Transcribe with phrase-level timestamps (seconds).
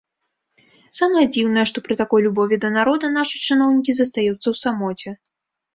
[0.99, 5.09] Самае дзіўнае, што пры такой любові да народа нашы чыноўнікі застаюцца ў самоце.